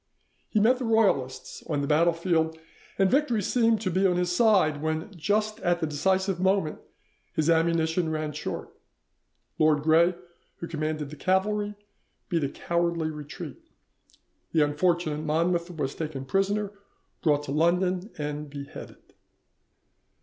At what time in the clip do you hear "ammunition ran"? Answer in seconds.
7.51-8.31